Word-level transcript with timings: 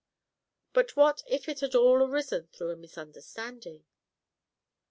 But 0.73 0.95
what 0.95 1.21
if 1.27 1.47
it 1.47 1.59
had 1.59 1.75
all 1.75 2.01
arisen 2.01 2.47
through 2.47 2.71
a 2.71 2.75
misunderstanding? 2.75 3.85